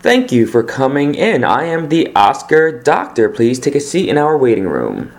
Thank 0.00 0.30
you 0.30 0.46
for 0.46 0.62
coming 0.62 1.16
in. 1.16 1.42
I 1.42 1.64
am 1.64 1.88
the 1.88 2.14
Oscar 2.14 2.70
Doctor. 2.70 3.28
Please 3.28 3.58
take 3.58 3.74
a 3.74 3.80
seat 3.80 4.08
in 4.08 4.16
our 4.16 4.38
waiting 4.38 4.68
room. 4.68 5.10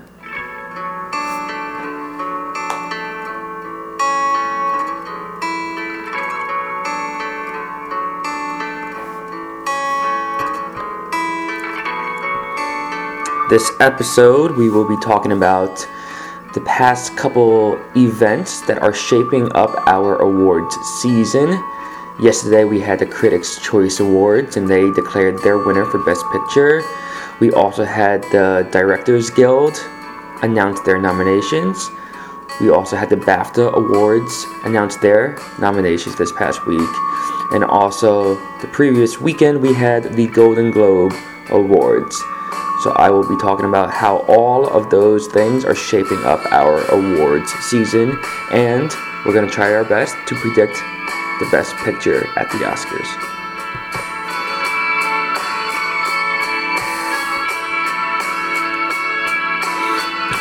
This 13.49 13.69
episode, 13.81 14.55
we 14.55 14.69
will 14.69 14.87
be 14.87 14.95
talking 15.03 15.33
about 15.33 15.85
the 16.53 16.61
past 16.61 17.17
couple 17.17 17.77
events 17.97 18.61
that 18.61 18.81
are 18.81 18.93
shaping 18.93 19.51
up 19.51 19.71
our 19.87 20.15
awards 20.21 20.73
season. 21.01 21.61
Yesterday, 22.21 22.65
we 22.65 22.81
had 22.81 22.99
the 22.99 23.05
Critics' 23.05 23.57
Choice 23.63 24.01
Awards, 24.01 24.57
and 24.57 24.67
they 24.67 24.91
declared 24.91 25.37
their 25.41 25.57
winner 25.57 25.85
for 25.85 26.03
Best 26.03 26.25
Picture. 26.33 26.83
We 27.39 27.49
also 27.53 27.85
had 27.85 28.23
the 28.23 28.67
Directors 28.73 29.29
Guild 29.29 29.77
announce 30.41 30.81
their 30.81 30.99
nominations. 30.99 31.89
We 32.59 32.71
also 32.71 32.97
had 32.97 33.09
the 33.09 33.15
BAFTA 33.15 33.73
Awards 33.73 34.45
announce 34.65 34.97
their 34.97 35.37
nominations 35.61 36.17
this 36.17 36.33
past 36.33 36.67
week. 36.67 36.89
And 37.51 37.63
also, 37.63 38.35
the 38.59 38.67
previous 38.67 39.21
weekend, 39.21 39.61
we 39.61 39.73
had 39.73 40.03
the 40.17 40.27
Golden 40.27 40.71
Globe 40.71 41.13
Awards. 41.51 42.17
So 42.83 42.91
I 42.97 43.09
will 43.09 43.27
be 43.27 43.37
talking 43.37 43.65
about 43.65 43.91
how 43.91 44.25
all 44.27 44.67
of 44.67 44.89
those 44.89 45.27
things 45.27 45.63
are 45.63 45.75
shaping 45.75 46.21
up 46.25 46.45
our 46.51 46.83
awards 46.91 47.49
season, 47.69 48.19
and 48.51 48.91
we're 49.25 49.33
going 49.33 49.47
to 49.47 49.53
try 49.53 49.73
our 49.73 49.85
best 49.85 50.15
to 50.27 50.35
predict 50.35 50.77
the 51.39 51.47
best 51.51 51.75
picture 51.77 52.27
at 52.37 52.49
the 52.51 52.57
Oscars. 52.57 53.39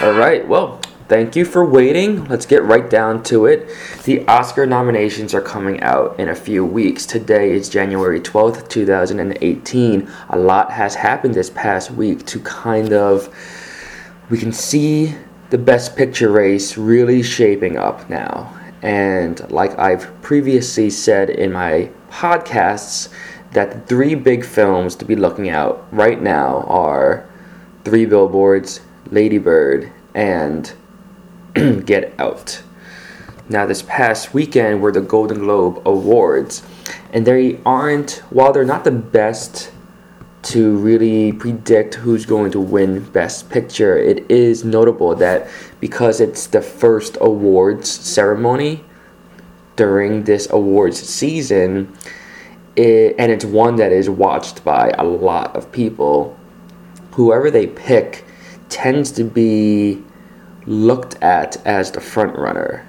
All 0.01 0.13
right, 0.13 0.47
well, 0.47 0.81
thank 1.09 1.35
you 1.35 1.45
for 1.45 1.65
waiting. 1.65 2.25
Let's 2.27 2.47
get 2.47 2.63
right 2.63 2.89
down 2.89 3.23
to 3.25 3.47
it. 3.47 3.69
The 4.05 4.27
Oscar 4.29 4.65
nominations 4.65 5.35
are 5.35 5.41
coming 5.41 5.81
out 5.81 6.19
in 6.21 6.29
a 6.29 6.35
few 6.35 6.65
weeks. 6.65 7.05
Today 7.05 7.51
is 7.51 7.69
January 7.69 8.21
12th, 8.21 8.69
2018. 8.69 10.09
A 10.31 10.39
lot 10.39 10.71
has 10.71 10.95
happened 10.95 11.35
this 11.35 11.51
past 11.51 11.91
week 11.91 12.27
to 12.27 12.39
kind 12.41 12.93
of, 12.93 13.35
we 14.31 14.39
can 14.39 14.53
see 14.53 15.15
the 15.51 15.59
best 15.59 15.97
picture 15.97 16.31
race 16.31 16.77
really 16.77 17.23
shaping 17.23 17.77
up 17.77 18.09
now. 18.09 18.58
And 18.83 19.51
like 19.51 19.79
I've 19.79 20.23
previously 20.23 20.91
said 20.91 21.31
in 21.31 21.53
my 21.53 21.91
podcasts, 22.11 23.13
that 23.53 23.73
the 23.73 23.81
three 23.81 24.15
big 24.15 24.45
films 24.45 24.95
to 24.97 25.05
be 25.05 25.17
looking 25.17 25.49
out 25.49 25.87
right 25.91 26.21
now 26.21 26.63
are 26.63 27.27
Three 27.85 28.05
Billboards, 28.05 28.81
Lady 29.11 29.39
Bird, 29.39 29.91
and 30.15 30.73
Get 31.55 32.15
Out. 32.19 32.63
Now, 33.49 33.65
this 33.65 33.83
past 33.83 34.35
weekend 34.35 34.83
were 34.83 34.93
the 34.93 35.01
Golden 35.01 35.39
Globe 35.39 35.81
Awards, 35.87 36.63
and 37.13 37.27
they 37.27 37.59
aren't, 37.65 38.23
while 38.29 38.53
they're 38.53 38.65
not 38.65 38.85
the 38.85 38.91
best 38.91 39.73
to 40.49 40.79
really 40.79 41.33
predict 41.33 41.95
who's 41.95 42.25
going 42.25 42.51
to 42.51 42.59
win 42.59 43.05
Best 43.11 43.51
Picture, 43.51 43.99
it 43.99 44.31
is 44.31 44.65
notable 44.65 45.15
that 45.15 45.47
because 45.79 46.23
it's 46.23 46.47
the 46.47 46.63
first 46.63 47.19
awards 47.21 47.91
ceremony 47.91 48.83
during 49.77 50.25
this 50.25 50.49
awards 50.51 50.99
season, 50.99 51.95
it, 52.77 53.15
and 53.19 53.31
it's 53.31 53.45
one 53.45 53.77
that 53.77 53.93
is 53.93 54.09
watched 54.09 54.65
by 54.65 54.89
a 54.99 55.05
lot 55.05 55.55
of 55.55 55.71
people, 55.71 56.35
whoever 57.13 57.51
they 57.51 57.67
pick 57.67 58.25
tends 58.71 59.13
to 59.13 59.25
be 59.25 60.03
looked 60.65 61.23
at 61.23 61.59
as 61.67 61.91
the 61.91 62.01
front 62.01 62.35
runner. 62.37 62.89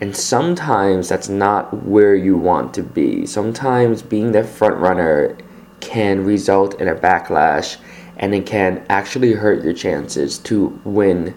And 0.00 0.14
sometimes 0.14 1.08
that's 1.08 1.28
not 1.28 1.84
where 1.84 2.16
you 2.16 2.36
want 2.36 2.74
to 2.74 2.82
be. 2.82 3.26
Sometimes 3.26 4.02
being 4.02 4.32
the 4.32 4.42
front 4.42 4.76
runner 4.76 5.38
can 5.86 6.24
result 6.24 6.80
in 6.80 6.88
a 6.88 6.94
backlash 6.94 7.76
and 8.16 8.34
it 8.34 8.44
can 8.44 8.84
actually 8.88 9.32
hurt 9.32 9.62
your 9.62 9.72
chances 9.72 10.38
to 10.38 10.78
win 10.84 11.34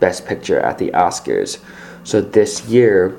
Best 0.00 0.26
Picture 0.26 0.58
at 0.58 0.78
the 0.78 0.90
Oscars. 0.90 1.62
So 2.04 2.20
this 2.20 2.66
year, 2.66 3.16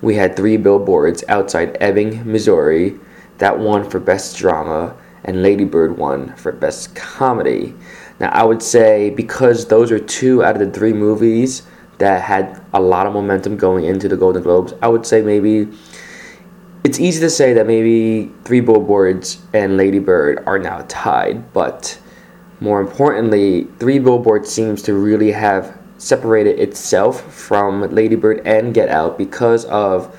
we 0.00 0.14
had 0.14 0.34
three 0.34 0.56
billboards 0.56 1.22
outside 1.28 1.76
Ebbing, 1.80 2.30
Missouri, 2.30 2.98
that 3.38 3.58
won 3.58 3.88
for 3.88 4.00
Best 4.00 4.38
Drama, 4.38 4.96
and 5.24 5.42
Lady 5.42 5.64
Bird 5.64 5.98
won 5.98 6.34
for 6.36 6.52
Best 6.52 6.94
Comedy. 6.94 7.74
Now, 8.20 8.30
I 8.30 8.44
would 8.44 8.62
say 8.62 9.10
because 9.10 9.66
those 9.66 9.90
are 9.90 9.98
two 9.98 10.42
out 10.42 10.60
of 10.60 10.66
the 10.66 10.78
three 10.78 10.92
movies 10.92 11.62
that 11.98 12.22
had 12.22 12.62
a 12.72 12.80
lot 12.80 13.06
of 13.06 13.12
momentum 13.12 13.56
going 13.56 13.84
into 13.84 14.08
the 14.08 14.16
Golden 14.16 14.42
Globes, 14.42 14.72
I 14.82 14.88
would 14.88 15.04
say 15.04 15.20
maybe 15.20 15.68
it's 16.84 17.00
easy 17.00 17.18
to 17.20 17.30
say 17.30 17.54
that 17.54 17.66
maybe 17.66 18.30
Three 18.44 18.60
Billboards 18.60 19.42
and 19.54 19.78
Lady 19.78 19.98
Bird 19.98 20.44
are 20.46 20.58
now 20.58 20.84
tied, 20.86 21.52
but 21.54 21.98
more 22.60 22.80
importantly, 22.80 23.64
Three 23.78 23.98
Billboards 23.98 24.50
seems 24.50 24.82
to 24.82 24.92
really 24.92 25.32
have 25.32 25.78
separated 25.96 26.58
itself 26.60 27.22
from 27.32 27.82
Lady 27.90 28.16
Bird 28.16 28.46
and 28.46 28.74
Get 28.74 28.90
Out 28.90 29.16
because 29.16 29.64
of, 29.66 30.14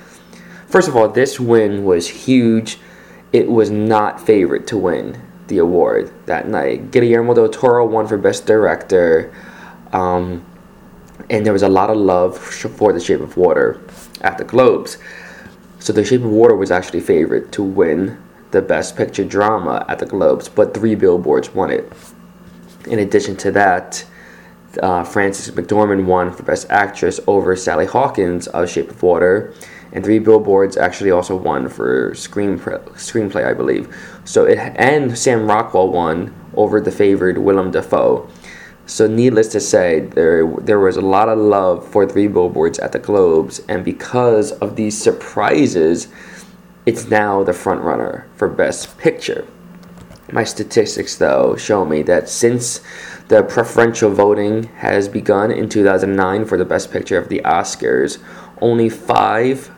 first 0.68 0.88
of 0.88 0.96
all, 0.96 1.08
this 1.08 1.40
win 1.40 1.86
was 1.86 2.08
huge. 2.08 2.80
It 3.32 3.48
was 3.48 3.70
not 3.70 4.20
favored 4.20 4.66
to 4.68 4.78
win 4.78 5.22
the 5.48 5.60
award 5.60 6.12
that 6.26 6.48
night. 6.48 6.90
Guillermo 6.90 7.36
del 7.36 7.50
Toro 7.50 7.86
won 7.86 8.08
for 8.08 8.18
Best 8.18 8.48
Director, 8.48 9.32
um, 9.94 10.44
and 11.30 11.46
there 11.46 11.54
was 11.54 11.62
a 11.62 11.70
lot 11.70 11.92
of 11.92 11.98
love 11.98 12.36
for 12.36 12.92
The 12.92 13.00
Shape 13.00 13.22
of 13.22 13.38
Water 13.38 13.80
at 14.22 14.40
the 14.40 14.44
Globes. 14.44 14.98
So 15.86 15.94
The 15.94 16.04
Shape 16.04 16.22
of 16.22 16.32
Water 16.32 16.56
was 16.56 16.72
actually 16.72 17.02
favored 17.02 17.52
to 17.52 17.62
win 17.62 18.18
the 18.50 18.64
Best 18.64 18.98
Picture 18.98 19.24
Drama 19.24 19.86
at 19.88 20.00
the 20.00 20.08
Globes, 20.08 20.50
but 20.50 20.74
three 20.74 20.96
billboards 20.96 21.54
won 21.54 21.70
it. 21.70 21.94
In 22.88 22.98
addition 22.98 23.36
to 23.36 23.52
that, 23.52 24.04
uh, 24.82 25.04
Frances 25.04 25.54
McDormand 25.54 26.06
won 26.06 26.34
for 26.34 26.42
Best 26.42 26.66
Actress 26.72 27.20
over 27.28 27.56
Sally 27.56 27.86
Hawkins 27.86 28.48
of 28.48 28.68
Shape 28.68 28.90
of 28.90 29.04
Water, 29.04 29.54
and 29.92 30.04
Three 30.04 30.18
Billboards 30.18 30.76
actually 30.76 31.12
also 31.12 31.36
won 31.36 31.70
for 31.70 32.14
screenplay, 32.14 32.84
screenplay 32.94 33.46
I 33.46 33.54
believe. 33.54 33.96
So 34.24 34.46
it 34.46 34.58
and 34.58 35.16
Sam 35.16 35.46
Rockwell 35.46 35.90
won 35.90 36.34
over 36.56 36.82
the 36.82 36.92
favored 36.92 37.38
Willem 37.38 37.70
Dafoe. 37.70 38.28
So 38.88 39.08
needless 39.08 39.48
to 39.50 39.60
say, 39.60 40.02
there 40.02 40.46
there 40.62 40.80
was 40.80 40.96
a 40.96 41.02
lot 41.02 41.28
of 41.28 41.40
love 41.40 41.88
for 41.88 42.06
Three 42.06 42.28
Billboards 42.28 42.78
at 42.80 42.92
the 42.92 43.00
Globes, 43.00 43.60
and 43.68 43.84
because 43.84 44.52
of 44.54 44.76
these 44.76 44.96
surprises, 44.96 46.08
it's 46.86 47.10
now 47.10 47.44
the 47.44 47.54
front 47.54 47.82
runner 47.82 48.28
for 48.36 48.48
Best 48.48 48.98
Picture. 49.00 49.48
My 50.32 50.44
statistics, 50.44 51.16
though, 51.16 51.56
show 51.56 51.84
me 51.84 52.04
that 52.04 52.30
since 52.30 52.82
the 53.28 53.42
preferential 53.42 54.12
voting 54.12 54.64
has 54.78 55.08
begun 55.08 55.52
in 55.52 55.68
2009 55.68 56.46
for 56.46 56.58
the 56.58 56.66
Best 56.66 56.92
Picture 56.92 57.18
of 57.18 57.30
the 57.30 57.42
Oscars, 57.44 58.20
only 58.62 58.90
five 58.90 59.72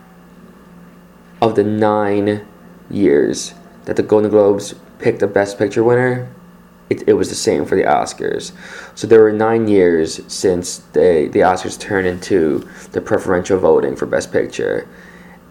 of 1.40 1.54
the 1.54 1.64
nine 1.64 2.46
years 2.90 3.54
that 3.84 3.96
the 3.96 4.02
Golden 4.02 4.30
Globes 4.30 4.74
picked 4.98 5.22
a 5.22 5.26
Best 5.26 5.58
Picture 5.58 5.82
winner, 5.82 6.30
it, 6.90 7.08
it 7.08 7.12
was 7.12 7.28
the 7.28 7.34
same 7.34 7.64
for 7.64 7.76
the 7.76 7.82
Oscars. 7.82 8.52
So 8.94 9.06
there 9.06 9.20
were 9.20 9.32
nine 9.32 9.68
years 9.68 10.20
since 10.32 10.78
they, 10.92 11.28
the 11.28 11.40
Oscars 11.40 11.78
turned 11.78 12.06
into 12.06 12.68
the 12.92 13.00
preferential 13.00 13.58
voting 13.58 13.96
for 13.96 14.06
Best 14.06 14.32
Picture. 14.32 14.88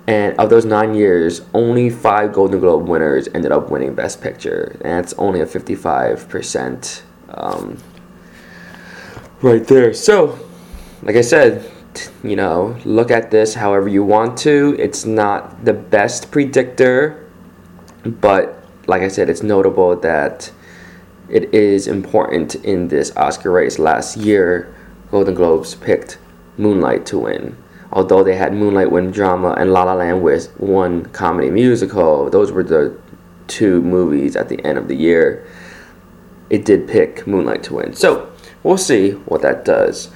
And 0.07 0.39
of 0.39 0.49
those 0.49 0.65
nine 0.65 0.95
years, 0.95 1.41
only 1.53 1.89
five 1.89 2.33
Golden 2.33 2.59
Globe 2.59 2.87
winners 2.87 3.27
ended 3.33 3.51
up 3.51 3.69
winning 3.69 3.93
Best 3.93 4.21
Picture. 4.21 4.77
And 4.81 5.03
that's 5.03 5.13
only 5.13 5.41
a 5.41 5.45
55% 5.45 7.01
um, 7.29 7.77
right 9.41 9.65
there. 9.67 9.93
So, 9.93 10.39
like 11.03 11.17
I 11.17 11.21
said, 11.21 11.69
you 12.23 12.35
know, 12.35 12.77
look 12.85 13.11
at 13.11 13.31
this 13.31 13.53
however 13.53 13.87
you 13.87 14.03
want 14.03 14.37
to. 14.39 14.75
It's 14.79 15.05
not 15.05 15.65
the 15.65 15.73
best 15.73 16.31
predictor, 16.31 17.27
but 18.05 18.63
like 18.87 19.01
I 19.01 19.07
said, 19.07 19.29
it's 19.29 19.43
notable 19.43 19.95
that 19.97 20.51
it 21.29 21.53
is 21.53 21.87
important 21.87 22.55
in 22.55 22.87
this 22.87 23.15
Oscar 23.17 23.51
race. 23.51 23.79
Last 23.79 24.17
year, 24.17 24.73
Golden 25.11 25.35
Globes 25.35 25.75
picked 25.75 26.17
Moonlight 26.57 27.05
to 27.07 27.19
win. 27.19 27.57
Although 27.91 28.23
they 28.23 28.35
had 28.35 28.53
Moonlight 28.53 28.91
win 28.91 29.11
drama 29.11 29.51
and 29.57 29.71
La 29.71 29.83
La 29.83 29.93
Land 29.93 30.21
won 30.57 31.05
comedy 31.07 31.49
musical, 31.49 32.29
those 32.29 32.51
were 32.51 32.63
the 32.63 32.97
two 33.47 33.81
movies 33.81 34.35
at 34.35 34.49
the 34.49 34.63
end 34.65 34.77
of 34.77 34.87
the 34.87 34.95
year. 34.95 35.47
It 36.49 36.65
did 36.65 36.87
pick 36.87 37.25
Moonlight 37.25 37.63
to 37.63 37.75
win. 37.75 37.93
So 37.93 38.31
we'll 38.63 38.77
see 38.77 39.11
what 39.11 39.41
that 39.41 39.65
does. 39.65 40.09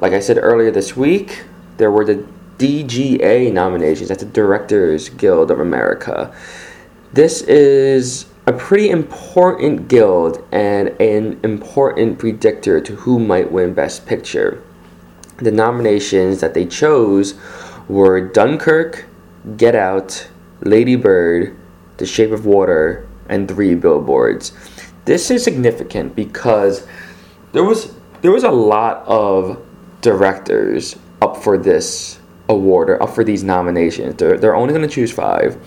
Like 0.00 0.12
I 0.12 0.20
said 0.20 0.38
earlier 0.40 0.70
this 0.70 0.96
week, 0.96 1.44
there 1.78 1.90
were 1.90 2.04
the 2.04 2.26
DGA 2.58 3.52
nominations 3.52 4.10
at 4.10 4.18
the 4.18 4.26
Directors 4.26 5.08
Guild 5.08 5.50
of 5.50 5.60
America. 5.60 6.34
This 7.12 7.42
is 7.42 8.26
a 8.48 8.52
pretty 8.54 8.88
important 8.88 9.88
guild 9.88 10.42
and 10.52 10.88
an 11.02 11.38
important 11.44 12.18
predictor 12.18 12.80
to 12.80 12.94
who 12.96 13.18
might 13.18 13.52
win 13.52 13.74
Best 13.74 14.06
Picture. 14.06 14.62
The 15.36 15.50
nominations 15.50 16.40
that 16.40 16.54
they 16.54 16.64
chose 16.64 17.34
were 17.88 18.26
Dunkirk, 18.26 19.04
Get 19.58 19.74
Out, 19.74 20.30
Lady 20.60 20.96
Bird, 20.96 21.54
The 21.98 22.06
Shape 22.06 22.30
of 22.30 22.46
Water, 22.46 23.06
and 23.28 23.46
Three 23.46 23.74
Billboards. 23.74 24.52
This 25.04 25.30
is 25.30 25.44
significant 25.44 26.16
because 26.16 26.86
there 27.52 27.64
was 27.64 27.94
there 28.22 28.32
was 28.32 28.44
a 28.44 28.50
lot 28.50 29.04
of 29.06 29.62
directors 30.00 30.96
up 31.20 31.36
for 31.36 31.58
this 31.58 32.18
award 32.48 32.88
or 32.88 33.02
up 33.02 33.10
for 33.10 33.24
these 33.24 33.44
nominations. 33.44 34.16
They're, 34.16 34.38
they're 34.38 34.56
only 34.56 34.72
going 34.72 34.88
to 34.88 34.94
choose 34.94 35.12
five, 35.12 35.58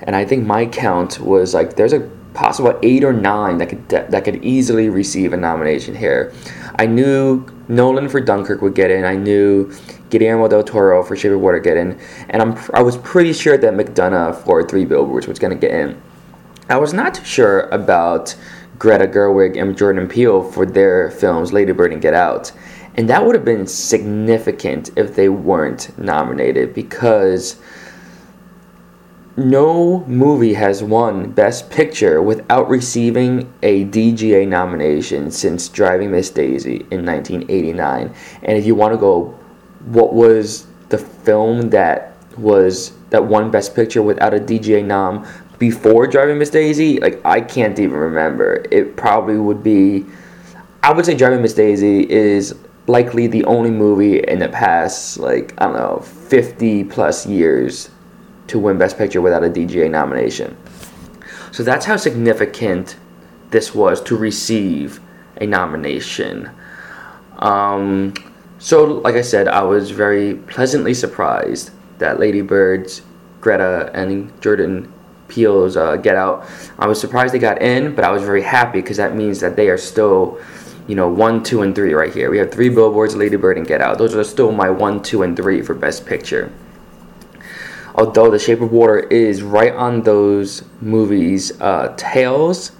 and 0.00 0.16
I 0.16 0.24
think 0.24 0.44
my 0.44 0.66
count 0.66 1.20
was 1.20 1.54
like 1.54 1.76
there's 1.76 1.92
a 1.92 2.10
possible 2.34 2.78
eight 2.82 3.04
or 3.04 3.12
nine 3.12 3.58
that 3.58 3.68
could 3.68 3.88
that 3.88 4.24
could 4.24 4.44
easily 4.44 4.88
receive 4.88 5.32
a 5.32 5.36
nomination 5.36 5.94
here. 5.94 6.32
I 6.78 6.86
knew 6.86 7.46
Nolan 7.68 8.08
for 8.08 8.20
Dunkirk 8.20 8.60
would 8.60 8.74
get 8.74 8.90
in. 8.90 9.04
I 9.04 9.14
knew 9.14 9.72
Guillermo 10.10 10.48
del 10.48 10.64
Toro 10.64 11.02
for 11.02 11.16
Shape 11.16 11.32
of 11.32 11.40
Water 11.40 11.60
get 11.60 11.76
in, 11.76 11.98
and 12.28 12.42
I'm 12.42 12.58
I 12.74 12.82
was 12.82 12.96
pretty 12.98 13.32
sure 13.32 13.56
that 13.56 13.72
McDonagh 13.74 14.36
for 14.44 14.66
Three 14.66 14.84
Billboards 14.84 15.26
was 15.26 15.38
going 15.38 15.52
to 15.52 15.58
get 15.58 15.74
in. 15.74 16.00
I 16.68 16.76
was 16.76 16.92
not 16.92 17.24
sure 17.26 17.68
about 17.70 18.34
Greta 18.78 19.06
Gerwig 19.06 19.60
and 19.60 19.76
Jordan 19.76 20.08
Peele 20.08 20.42
for 20.42 20.66
their 20.66 21.10
films 21.10 21.52
Lady 21.52 21.72
Bird 21.72 21.92
and 21.92 22.02
Get 22.02 22.14
Out. 22.14 22.52
And 22.96 23.08
that 23.08 23.24
would 23.26 23.34
have 23.34 23.44
been 23.44 23.66
significant 23.66 24.90
if 24.96 25.16
they 25.16 25.28
weren't 25.28 25.96
nominated 25.98 26.74
because 26.74 27.60
no 29.36 30.04
movie 30.06 30.54
has 30.54 30.82
won 30.82 31.30
Best 31.30 31.70
Picture 31.70 32.22
without 32.22 32.68
receiving 32.68 33.52
a 33.62 33.84
DGA 33.86 34.46
nomination 34.46 35.30
since 35.30 35.68
Driving 35.68 36.12
Miss 36.12 36.30
Daisy 36.30 36.86
in 36.90 37.04
1989. 37.04 38.14
And 38.42 38.58
if 38.58 38.64
you 38.64 38.74
want 38.74 38.92
to 38.94 38.98
go, 38.98 39.36
what 39.86 40.14
was 40.14 40.66
the 40.88 40.98
film 40.98 41.70
that 41.70 42.12
was 42.36 42.92
that 43.10 43.24
won 43.24 43.50
Best 43.50 43.74
Picture 43.74 44.02
without 44.02 44.34
a 44.34 44.38
DGA 44.38 44.84
nom 44.84 45.26
before 45.58 46.06
Driving 46.06 46.38
Miss 46.38 46.50
Daisy? 46.50 47.00
Like 47.00 47.20
I 47.24 47.40
can't 47.40 47.78
even 47.78 47.96
remember. 47.96 48.64
It 48.70 48.96
probably 48.96 49.38
would 49.38 49.62
be. 49.62 50.06
I 50.84 50.92
would 50.92 51.06
say 51.06 51.16
Driving 51.16 51.42
Miss 51.42 51.54
Daisy 51.54 52.08
is 52.10 52.54
likely 52.86 53.26
the 53.26 53.44
only 53.46 53.70
movie 53.70 54.18
in 54.20 54.38
the 54.38 54.48
past 54.48 55.18
like 55.18 55.54
I 55.56 55.64
don't 55.64 55.74
know 55.74 56.00
50 56.00 56.84
plus 56.84 57.26
years 57.26 57.88
to 58.48 58.58
win 58.58 58.78
Best 58.78 58.98
Picture 58.98 59.20
without 59.20 59.44
a 59.44 59.48
DGA 59.48 59.90
nomination. 59.90 60.56
So 61.52 61.62
that's 61.62 61.86
how 61.86 61.96
significant 61.96 62.96
this 63.50 63.74
was 63.74 64.02
to 64.02 64.16
receive 64.16 65.00
a 65.40 65.46
nomination. 65.46 66.50
Um, 67.38 68.14
so, 68.58 68.84
like 68.84 69.14
I 69.14 69.20
said, 69.20 69.48
I 69.48 69.62
was 69.62 69.90
very 69.90 70.34
pleasantly 70.34 70.94
surprised 70.94 71.70
that 71.98 72.18
Lady 72.18 72.40
Bird's, 72.40 73.02
Greta, 73.40 73.90
and 73.94 74.32
Jordan 74.40 74.92
Peele's 75.28 75.76
uh, 75.76 75.96
Get 75.96 76.16
Out. 76.16 76.46
I 76.78 76.86
was 76.86 77.00
surprised 77.00 77.34
they 77.34 77.38
got 77.38 77.62
in, 77.62 77.94
but 77.94 78.04
I 78.04 78.10
was 78.10 78.22
very 78.22 78.42
happy 78.42 78.80
because 78.80 78.96
that 78.96 79.14
means 79.14 79.40
that 79.40 79.56
they 79.56 79.68
are 79.68 79.78
still, 79.78 80.40
you 80.86 80.94
know, 80.94 81.08
one, 81.08 81.42
two, 81.42 81.62
and 81.62 81.74
three 81.74 81.94
right 81.94 82.12
here. 82.12 82.30
We 82.30 82.38
have 82.38 82.50
three 82.50 82.68
billboards, 82.68 83.14
Lady 83.14 83.36
Bird, 83.36 83.58
and 83.58 83.66
Get 83.66 83.80
Out. 83.80 83.98
Those 83.98 84.14
are 84.14 84.24
still 84.24 84.52
my 84.52 84.70
one, 84.70 85.02
two, 85.02 85.22
and 85.22 85.36
three 85.36 85.62
for 85.62 85.74
Best 85.74 86.06
Picture 86.06 86.52
although 87.94 88.30
The 88.30 88.38
Shape 88.38 88.60
of 88.60 88.72
Water 88.72 89.00
is 89.00 89.42
right 89.42 89.74
on 89.74 90.02
those 90.02 90.64
movies' 90.80 91.58
uh, 91.60 91.94
tails, 91.96 92.72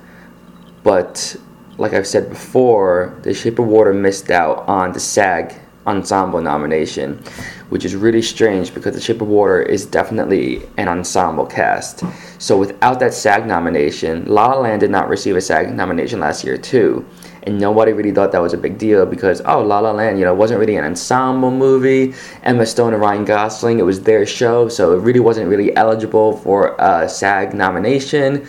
but 0.83 1.37
like 1.79 1.93
I've 1.93 2.07
said 2.07 2.29
before, 2.29 3.19
The 3.23 3.35
Shape 3.35 3.59
of 3.59 3.67
Water 3.67 3.93
missed 3.93 4.31
out 4.31 4.69
on 4.69 4.93
the 4.93 5.01
SAG 5.01 5.55
ensemble 5.87 6.41
nomination, 6.41 7.23
which 7.69 7.85
is 7.85 7.95
really 7.95 8.23
strange 8.23 8.73
because 8.73 8.95
The 8.95 9.01
Shape 9.01 9.21
of 9.21 9.29
Water 9.29 9.63
is 9.63 9.87
definitely 9.87 10.63
an 10.77 10.89
ensemble 10.89 11.47
cast. 11.47 12.03
So 12.39 12.59
without 12.59 13.01
that 13.01 13.15
SAG 13.15 13.47
nomination, 13.47 14.25
La 14.27 14.53
La 14.53 14.61
Land 14.61 14.81
did 14.81 14.91
not 14.91 15.09
receive 15.09 15.37
a 15.37 15.41
SAG 15.41 15.75
nomination 15.75 16.21
last 16.21 16.45
year 16.45 16.57
too 16.57 17.05
and 17.45 17.59
nobody 17.59 17.93
really 17.93 18.11
thought 18.11 18.33
that 18.33 18.43
was 18.43 18.55
a 18.55 18.59
big 18.59 18.79
deal 18.79 19.07
because 19.07 19.41
oh 19.45 19.63
La 19.63 19.79
La 19.79 19.93
Land, 19.93 20.19
you 20.19 20.25
know, 20.25 20.35
wasn't 20.35 20.59
really 20.59 20.77
an 20.77 20.85
ensemble 20.85 21.51
movie. 21.51 22.15
Emma 22.43 22.67
Stone 22.67 22.95
and 22.95 23.03
Ryan 23.03 23.25
Gosling, 23.25 23.79
it 23.79 23.83
was 23.83 24.03
their 24.03 24.27
show, 24.27 24.69
so 24.69 24.93
it 24.93 25.01
really 25.01 25.21
wasn't 25.21 25.49
really 25.49 25.75
eligible 25.77 26.37
for 26.39 26.75
a 26.79 27.09
SAG 27.09 27.55
nomination. 27.55 28.47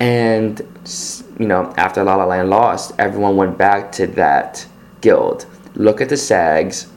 And 0.00 0.60
you 1.38 1.46
know, 1.46 1.72
after 1.76 2.02
La 2.02 2.16
La 2.16 2.24
Land 2.24 2.50
lost, 2.50 2.92
everyone 2.98 3.36
went 3.36 3.58
back 3.58 3.92
to 3.92 4.06
that 4.08 4.66
guild. 5.00 5.46
Look 5.74 6.00
at 6.00 6.08
the 6.08 6.16
SAGs. 6.16 6.88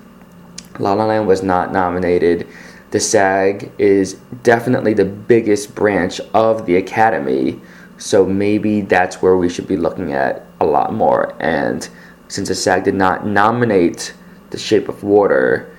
La 0.80 0.94
La 0.94 1.06
Land 1.06 1.28
was 1.28 1.44
not 1.44 1.72
nominated. 1.72 2.48
The 2.92 3.00
SAG 3.00 3.72
is 3.78 4.14
definitely 4.44 4.94
the 4.94 5.06
biggest 5.06 5.76
branch 5.76 6.20
of 6.34 6.66
the 6.66 6.78
Academy 6.78 7.62
so 8.02 8.26
maybe 8.26 8.82
that's 8.82 9.22
where 9.22 9.38
we 9.38 9.48
should 9.48 9.68
be 9.68 9.78
looking 9.78 10.12
at 10.12 10.44
a 10.62 10.66
lot 10.66 10.94
more. 10.94 11.36
And 11.42 11.88
since 12.28 12.48
the 12.48 12.56
SAG 12.56 12.86
did 12.86 12.96
not 12.96 13.26
nominate 13.26 14.14
The 14.52 14.58
Shape 14.58 14.88
of 14.88 15.04
Water, 15.04 15.76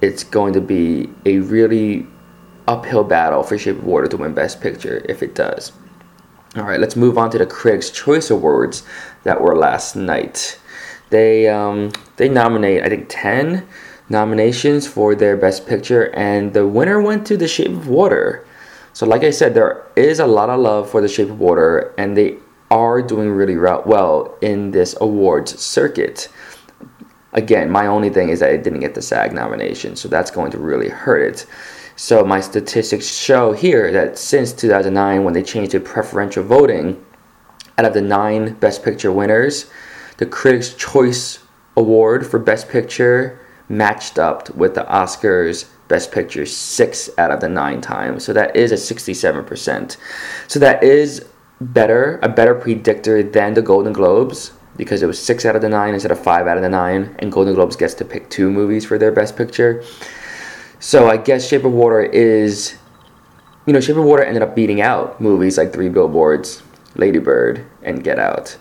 it's 0.00 0.22
going 0.22 0.52
to 0.52 0.60
be 0.60 1.10
a 1.24 1.38
really 1.40 2.06
uphill 2.68 3.02
battle 3.02 3.42
for 3.42 3.58
Shape 3.58 3.78
of 3.78 3.84
Water 3.84 4.06
to 4.08 4.16
win 4.16 4.34
Best 4.34 4.60
Picture 4.60 5.04
if 5.08 5.22
it 5.22 5.34
does. 5.34 5.72
All 6.56 6.62
right, 6.62 6.80
let's 6.80 6.96
move 6.96 7.18
on 7.18 7.30
to 7.30 7.38
the 7.38 7.46
Critics' 7.46 7.90
Choice 7.90 8.30
Awards 8.30 8.82
that 9.24 9.40
were 9.40 9.56
last 9.56 9.96
night. 9.96 10.58
They 11.10 11.48
um, 11.48 11.92
they 12.16 12.28
nominate 12.28 12.82
I 12.82 12.88
think 12.88 13.06
ten 13.08 13.66
nominations 14.08 14.86
for 14.86 15.14
their 15.14 15.36
Best 15.36 15.66
Picture, 15.66 16.14
and 16.14 16.54
the 16.54 16.66
winner 16.66 17.00
went 17.00 17.26
to 17.26 17.36
The 17.36 17.48
Shape 17.48 17.72
of 17.72 17.88
Water. 17.88 18.46
So, 18.92 19.04
like 19.04 19.24
I 19.24 19.30
said, 19.30 19.54
there 19.54 19.84
is 19.96 20.18
a 20.18 20.26
lot 20.26 20.48
of 20.48 20.60
love 20.60 20.90
for 20.90 21.00
The 21.00 21.08
Shape 21.08 21.28
of 21.28 21.38
Water, 21.38 21.94
and 21.98 22.16
they 22.16 22.38
are 22.70 23.02
doing 23.02 23.30
really 23.30 23.56
well 23.56 24.36
in 24.40 24.70
this 24.70 24.96
awards 25.00 25.58
circuit. 25.60 26.28
Again, 27.32 27.70
my 27.70 27.86
only 27.86 28.10
thing 28.10 28.30
is 28.30 28.40
that 28.40 28.52
it 28.52 28.64
didn't 28.64 28.80
get 28.80 28.94
the 28.94 29.02
SAG 29.02 29.32
nomination, 29.32 29.94
so 29.94 30.08
that's 30.08 30.30
going 30.30 30.50
to 30.52 30.58
really 30.58 30.88
hurt 30.88 31.22
it. 31.22 31.46
So, 31.98 32.24
my 32.24 32.40
statistics 32.40 33.08
show 33.08 33.52
here 33.52 33.90
that 33.92 34.18
since 34.18 34.52
2009, 34.52 35.24
when 35.24 35.32
they 35.32 35.42
changed 35.42 35.70
to 35.72 35.80
preferential 35.80 36.44
voting, 36.44 37.02
out 37.78 37.84
of 37.84 37.94
the 37.94 38.02
nine 38.02 38.54
Best 38.54 38.82
Picture 38.82 39.12
winners, 39.12 39.70
the 40.18 40.26
Critics' 40.26 40.74
Choice 40.74 41.40
Award 41.76 42.26
for 42.26 42.38
Best 42.38 42.68
Picture 42.68 43.40
matched 43.68 44.18
up 44.18 44.54
with 44.54 44.74
the 44.74 44.84
Oscars 44.84 45.68
Best 45.88 46.10
Picture 46.10 46.46
six 46.46 47.10
out 47.18 47.30
of 47.30 47.40
the 47.40 47.48
nine 47.48 47.80
times. 47.80 48.24
So 48.24 48.32
that 48.32 48.56
is 48.56 48.72
a 48.72 48.94
67%. 48.94 49.96
So 50.48 50.58
that 50.58 50.82
is 50.82 51.26
better, 51.60 52.18
a 52.22 52.28
better 52.28 52.54
predictor 52.54 53.22
than 53.22 53.54
the 53.54 53.62
Golden 53.62 53.92
Globes 53.92 54.52
because 54.76 55.02
it 55.02 55.06
was 55.06 55.18
six 55.18 55.44
out 55.44 55.56
of 55.56 55.62
the 55.62 55.68
nine 55.68 55.94
instead 55.94 56.10
of 56.10 56.22
five 56.22 56.46
out 56.46 56.56
of 56.56 56.62
the 56.62 56.68
nine, 56.68 57.16
and 57.18 57.32
Golden 57.32 57.54
Globes 57.54 57.76
gets 57.76 57.94
to 57.94 58.04
pick 58.04 58.28
two 58.28 58.50
movies 58.50 58.84
for 58.84 58.98
their 58.98 59.10
Best 59.10 59.36
Picture. 59.36 59.82
So 60.80 61.08
I 61.08 61.16
guess 61.16 61.48
Shape 61.48 61.64
of 61.64 61.72
Water 61.72 62.02
is, 62.02 62.76
you 63.64 63.72
know, 63.72 63.80
Shape 63.80 63.96
of 63.96 64.04
Water 64.04 64.22
ended 64.22 64.42
up 64.42 64.54
beating 64.54 64.82
out 64.82 65.20
movies 65.20 65.56
like 65.56 65.72
Three 65.72 65.88
Billboards, 65.88 66.62
Lady 66.94 67.18
Bird, 67.18 67.64
and 67.82 68.04
Get 68.04 68.18
Out. 68.18 68.58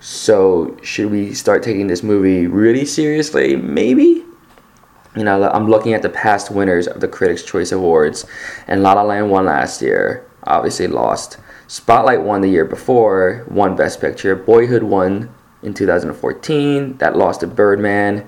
So 0.00 0.76
should 0.82 1.10
we 1.10 1.34
start 1.34 1.62
taking 1.62 1.88
this 1.88 2.02
movie 2.02 2.46
really 2.46 2.86
seriously? 2.86 3.56
Maybe 3.56 4.24
you 5.16 5.24
know, 5.24 5.50
I'm 5.50 5.68
looking 5.68 5.94
at 5.94 6.02
the 6.02 6.08
past 6.08 6.50
winners 6.50 6.86
of 6.86 7.00
the 7.00 7.08
Critics' 7.08 7.42
Choice 7.42 7.72
Awards, 7.72 8.24
and 8.68 8.82
La 8.82 8.92
La 8.92 9.02
Land 9.02 9.30
won 9.30 9.46
last 9.46 9.82
year, 9.82 10.24
obviously 10.44 10.86
lost. 10.86 11.38
Spotlight 11.68 12.22
won 12.22 12.40
the 12.40 12.48
year 12.48 12.64
before, 12.64 13.44
won 13.46 13.76
Best 13.76 14.00
Picture. 14.00 14.34
Boyhood 14.34 14.82
won 14.82 15.28
in 15.62 15.74
2014, 15.74 16.96
that 16.96 17.14
lost 17.14 17.40
to 17.40 17.46
Birdman. 17.46 18.26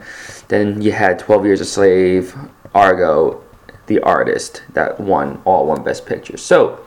Then 0.48 0.82
you 0.82 0.92
had 0.92 1.18
12 1.18 1.46
Years 1.46 1.60
a 1.62 1.64
Slave, 1.64 2.36
Argo, 2.74 3.42
The 3.86 3.98
Artist, 4.00 4.62
that 4.74 5.00
won 5.00 5.40
all 5.46 5.66
one 5.66 5.82
Best 5.82 6.04
Picture. 6.04 6.36
So 6.36 6.84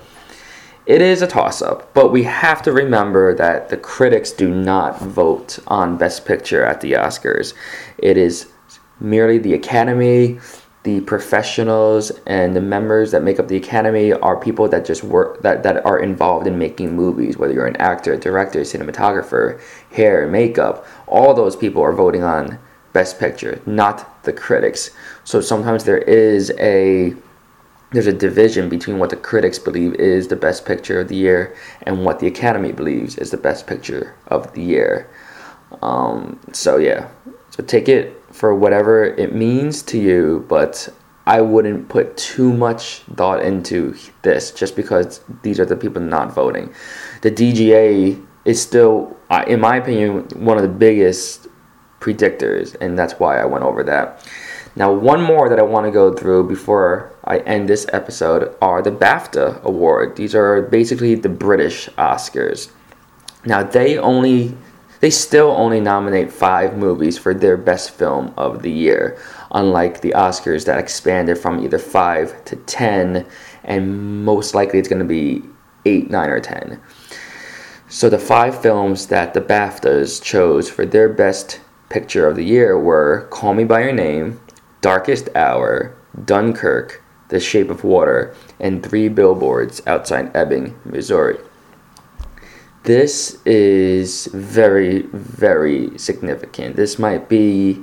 it 0.86 1.02
is 1.02 1.24
a 1.24 1.28
toss 1.28 1.64
up, 1.64 1.92
but 1.96 2.12
we 2.12 2.22
have 2.22 2.62
to 2.64 2.72
remember 2.72 3.34
that 3.34 3.70
the 3.70 3.78
critics 3.78 4.32
do 4.32 4.54
not 4.54 5.00
vote 5.00 5.58
on 5.66 5.98
Best 5.98 6.24
Picture 6.24 6.64
at 6.64 6.82
the 6.82 6.92
Oscars. 6.92 7.56
It 7.98 8.16
is 8.16 8.52
merely 9.00 9.40
the 9.40 9.56
academy 9.56 10.40
the 10.84 11.00
professionals 11.02 12.12
and 12.28 12.56
the 12.56 12.62
members 12.62 13.12
that 13.12 13.24
make 13.24 13.40
up 13.40 13.48
the 13.48 13.56
academy 13.56 14.12
are 14.12 14.38
people 14.38 14.68
that 14.68 14.86
just 14.86 15.04
work 15.04 15.42
that, 15.42 15.64
that 15.64 15.86
are 15.86 16.00
involved 16.00 16.46
in 16.46 16.58
making 16.58 16.96
movies 16.96 17.38
whether 17.38 17.54
you're 17.54 17.68
an 17.68 17.78
actor 17.78 18.18
director 18.18 18.62
cinematographer 18.62 19.62
hair 19.92 20.28
makeup 20.28 20.86
all 21.08 21.34
those 21.34 21.56
people 21.56 21.82
are 21.82 21.94
voting 21.94 22.24
on 22.24 22.60
best 22.92 23.20
picture 23.20 23.62
not 23.66 24.24
the 24.24 24.34
critics 24.34 24.92
so 25.24 25.40
sometimes 25.40 25.86
there 25.86 26.00
is 26.00 26.52
a 26.60 27.16
there's 27.94 28.08
a 28.08 28.14
division 28.14 28.70
between 28.70 28.98
what 28.98 29.12
the 29.12 29.16
critics 29.16 29.60
believe 29.60 29.94
is 29.96 30.28
the 30.28 30.36
best 30.36 30.66
picture 30.66 31.00
of 31.00 31.08
the 31.08 31.16
year 31.16 31.56
and 31.84 32.04
what 32.04 32.20
the 32.20 32.28
Academy 32.28 32.72
believes 32.72 33.18
is 33.20 33.30
the 33.30 33.38
best 33.38 33.68
picture 33.68 34.16
of 34.28 34.52
the 34.54 34.64
year. 34.64 35.08
Um, 35.84 36.40
so 36.52 36.78
yeah, 36.78 37.08
take 37.62 37.88
it 37.88 38.20
for 38.32 38.56
whatever 38.56 39.04
it 39.04 39.36
means 39.36 39.84
to 39.84 40.00
you, 40.00 40.46
but 40.50 40.90
I 41.26 41.42
wouldn't 41.42 41.88
put 41.88 42.18
too 42.18 42.52
much 42.52 43.00
thought 43.16 43.44
into 43.44 43.96
this 44.24 44.52
just 44.52 44.76
because 44.76 45.22
these 45.44 45.60
are 45.60 45.66
the 45.66 45.76
people 45.76 46.02
not 46.02 46.34
voting. 46.34 46.74
The 47.22 47.32
DGA 47.32 48.26
is 48.46 48.62
still, 48.62 49.16
in 49.48 49.62
my 49.62 49.78
opinion, 49.78 50.28
one 50.36 50.58
of 50.58 50.64
the 50.64 50.70
biggest 50.70 51.48
predictors, 52.00 52.76
and 52.82 52.98
that's 53.00 53.14
why 53.14 53.40
I 53.40 53.46
went 53.46 53.64
over 53.64 53.84
that. 53.84 54.28
Now, 54.76 54.92
one 54.92 55.22
more 55.22 55.48
that 55.50 55.60
I 55.60 55.62
want 55.62 55.86
to 55.86 55.92
go 55.92 56.12
through 56.12 56.50
before 56.50 57.14
I 57.24 57.38
end 57.40 57.70
this 57.70 57.86
episode 57.94 58.56
are 58.60 58.82
the 58.82 58.92
BAFTA 58.92 59.62
award. 59.62 60.16
These 60.16 60.34
are 60.34 60.64
basically 60.64 61.14
the 61.14 61.30
British 61.30 61.88
Oscars. 61.90 62.72
Now, 63.46 63.62
they 63.62 63.98
only 64.00 64.58
they 65.04 65.10
still 65.10 65.50
only 65.50 65.82
nominate 65.82 66.32
5 66.32 66.78
movies 66.78 67.18
for 67.18 67.34
their 67.34 67.58
best 67.58 67.92
film 67.92 68.34
of 68.38 68.62
the 68.62 68.72
year, 68.72 69.20
unlike 69.52 70.00
the 70.00 70.12
Oscars 70.12 70.64
that 70.64 70.80
expanded 70.80 71.38
from 71.38 71.62
either 71.62 71.78
5 71.78 72.46
to 72.46 72.56
10 72.56 73.28
and 73.66 74.24
most 74.24 74.56
likely 74.56 74.80
it's 74.80 74.88
going 74.88 75.02
to 75.02 75.06
be 75.06 75.44
8, 75.86 76.10
9 76.10 76.30
or 76.30 76.40
10. 76.40 76.80
So 77.90 78.10
the 78.10 78.18
5 78.18 78.62
films 78.62 79.08
that 79.08 79.34
the 79.34 79.42
BAFTAs 79.42 80.24
chose 80.24 80.70
for 80.70 80.86
their 80.86 81.10
best 81.10 81.60
picture 81.90 82.26
of 82.26 82.38
the 82.38 82.46
year 82.46 82.80
were 82.80 83.28
Call 83.30 83.54
Me 83.54 83.66
by 83.66 83.84
Your 83.84 83.92
Name, 83.92 84.40
Darkest 84.80 85.28
Hour, 85.36 85.94
Dunkirk, 86.24 87.04
The 87.28 87.42
Shape 87.42 87.70
of 87.70 87.84
Water, 87.84 88.34
and 88.58 88.82
Three 88.82 89.10
Billboards 89.10 89.82
Outside 89.86 90.34
Ebbing, 90.34 90.80
Missouri. 90.86 91.40
This 92.84 93.38
is 93.46 94.28
very, 94.34 95.04
very 95.14 95.98
significant. 95.98 96.76
This 96.76 97.00
might 97.00 97.30
be 97.30 97.82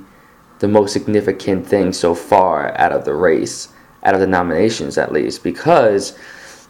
the 0.59 0.67
most 0.67 0.93
significant 0.93 1.65
thing 1.65 1.91
so 1.91 2.13
far 2.13 2.77
out 2.77 2.91
of 2.91 3.03
the 3.05 3.15
race, 3.15 3.69
out 4.03 4.13
of 4.13 4.19
the 4.19 4.27
nominations 4.27 4.99
at 4.99 5.11
least, 5.11 5.43
because 5.43 6.15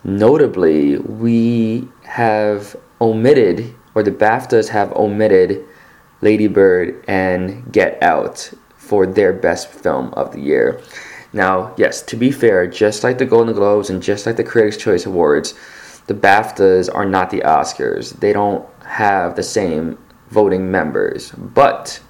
notably 0.06 0.98
we 0.98 1.90
have 2.04 2.78
omitted, 3.02 3.76
or 3.96 4.02
the 4.02 4.12
BAFTAs 4.12 4.70
have 4.70 4.94
omitted, 4.94 5.66
Lady 6.22 6.48
Bird 6.48 7.04
and 7.10 7.70
Get 7.74 8.02
Out 8.02 8.54
for 8.78 9.06
their 9.06 9.34
best 9.34 9.68
film 9.68 10.14
of 10.14 10.32
the 10.32 10.40
year. 10.40 10.80
Now, 11.34 11.74
yes, 11.78 12.02
to 12.04 12.16
be 12.16 12.32
fair, 12.32 12.66
just 12.68 13.04
like 13.04 13.18
the 13.18 13.26
Golden 13.26 13.54
Globes 13.54 13.90
and 13.90 14.02
just 14.02 14.26
like 14.26 14.38
the 14.38 14.44
Critics' 14.44 14.78
Choice 14.78 15.06
Awards, 15.06 15.54
the 16.08 16.14
BAFTAs 16.14 16.94
are 16.94 17.06
not 17.06 17.30
the 17.30 17.42
Oscars. 17.42 18.20
They 18.20 18.34
don't 18.34 18.68
have 18.84 19.36
the 19.36 19.44
same 19.44 19.98
voting 20.30 20.72
members. 20.72 21.32
But 21.32 22.02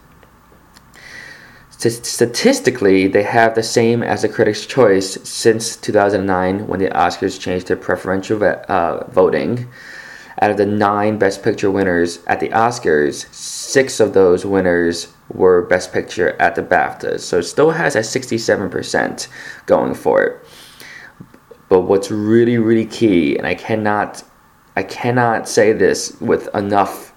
statistically, 1.69 3.07
they 3.07 3.23
have 3.23 3.55
the 3.55 3.63
same 3.63 4.03
as 4.03 4.21
the 4.21 4.29
Critics' 4.29 4.65
Choice 4.65 5.17
since 5.27 5.75
2009 5.75 6.67
when 6.67 6.79
the 6.79 6.89
Oscars 6.89 7.39
changed 7.39 7.67
to 7.67 7.75
preferential 7.75 8.43
uh, 8.43 9.05
voting. 9.09 9.67
Out 10.41 10.49
of 10.49 10.57
the 10.57 10.65
nine 10.65 11.17
Best 11.19 11.43
Picture 11.43 11.69
winners 11.69 12.19
at 12.25 12.39
the 12.39 12.49
Oscars, 12.49 13.31
six 13.33 13.99
of 13.99 14.13
those 14.13 14.45
winners 14.45 15.09
were 15.29 15.61
Best 15.61 15.93
Picture 15.93 16.35
at 16.39 16.55
the 16.55 16.63
BAFTAs. 16.63 17.19
So 17.19 17.39
it 17.39 17.43
still 17.43 17.71
has 17.71 17.95
a 17.95 17.99
67% 17.99 19.27
going 19.65 19.93
for 19.93 20.23
it. 20.23 20.45
But 21.71 21.83
what's 21.83 22.11
really, 22.11 22.57
really 22.57 22.85
key, 22.85 23.37
and 23.37 23.47
I 23.47 23.55
cannot 23.55 24.25
I 24.75 24.83
cannot 24.83 25.47
say 25.47 25.71
this 25.71 26.19
with 26.19 26.53
enough 26.53 27.13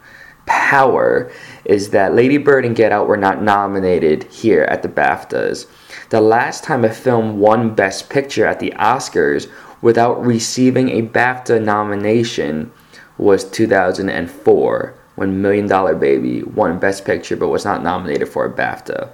power, 0.47 1.29
is 1.65 1.91
that 1.91 2.15
Lady 2.15 2.39
Bird 2.39 2.65
and 2.65 2.77
Get 2.77 2.93
Out 2.93 3.09
were 3.09 3.17
not 3.17 3.43
nominated 3.43 4.23
here 4.31 4.63
at 4.71 4.85
the 4.85 4.89
BAFTAs. 4.89 5.67
The 6.11 6.21
last 6.21 6.63
time 6.63 6.85
a 6.85 6.93
film 6.93 7.41
won 7.41 7.75
Best 7.75 8.09
Picture 8.09 8.47
at 8.47 8.61
the 8.61 8.73
Oscars 8.77 9.51
without 9.83 10.25
receiving 10.25 10.89
a 10.89 11.03
BAFTA 11.03 11.61
nomination 11.61 12.71
was 13.19 13.43
2004 13.51 14.95
when 15.17 15.43
Million 15.43 15.67
Dollar 15.67 15.97
Baby 15.97 16.45
won 16.45 16.79
Best 16.79 17.05
Picture 17.05 17.35
but 17.35 17.49
was 17.49 17.65
not 17.65 17.83
nominated 17.83 18.29
for 18.29 18.45
a 18.45 18.53
BAFTA. 18.53 19.11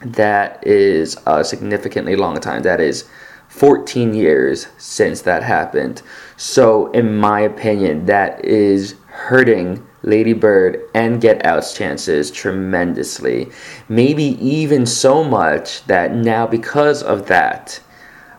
That 0.00 0.66
is 0.66 1.18
a 1.26 1.44
significantly 1.44 2.16
long 2.16 2.40
time. 2.40 2.62
That 2.62 2.80
is 2.80 3.04
14 3.52 4.14
years 4.14 4.66
since 4.78 5.20
that 5.20 5.42
happened. 5.42 6.00
So, 6.38 6.90
in 6.92 7.16
my 7.18 7.40
opinion, 7.40 8.06
that 8.06 8.42
is 8.44 8.94
hurting 9.06 9.86
Lady 10.02 10.32
Bird 10.32 10.80
and 10.94 11.20
Get 11.20 11.44
Out's 11.44 11.74
chances 11.74 12.30
tremendously. 12.30 13.50
Maybe 13.90 14.24
even 14.44 14.86
so 14.86 15.22
much 15.22 15.84
that 15.84 16.14
now, 16.14 16.46
because 16.46 17.02
of 17.02 17.26
that, 17.26 17.78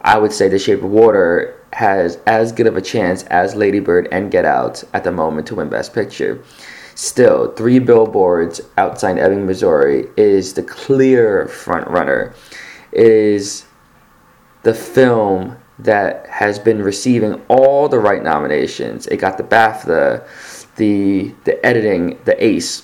I 0.01 0.17
would 0.17 0.33
say 0.33 0.49
The 0.49 0.57
Shape 0.57 0.81
of 0.81 0.89
Water 0.89 1.59
has 1.73 2.17
as 2.25 2.51
good 2.51 2.67
of 2.67 2.75
a 2.75 2.81
chance 2.81 3.21
as 3.25 3.55
Lady 3.55 3.79
Bird 3.79 4.07
and 4.11 4.31
Get 4.31 4.45
Out 4.45 4.83
at 4.93 5.03
the 5.03 5.11
moment 5.11 5.45
to 5.47 5.55
win 5.55 5.69
Best 5.69 5.93
Picture. 5.93 6.43
Still, 6.95 7.51
Three 7.53 7.77
Billboards 7.77 8.61
Outside 8.77 9.19
Ebbing, 9.19 9.45
Missouri 9.45 10.07
is 10.17 10.55
the 10.55 10.63
clear 10.63 11.47
front 11.47 11.87
runner. 11.87 12.33
It 12.91 13.05
is 13.05 13.65
the 14.63 14.73
film 14.73 15.57
that 15.79 16.27
has 16.27 16.59
been 16.59 16.81
receiving 16.81 17.41
all 17.47 17.89
the 17.89 17.99
right 17.99 18.23
nominations. 18.23 19.07
It 19.07 19.17
got 19.17 19.37
the 19.37 19.43
BAFTA, 19.43 20.25
the 20.75 21.33
the 21.43 21.63
editing, 21.65 22.17
the 22.25 22.43
ACE, 22.43 22.83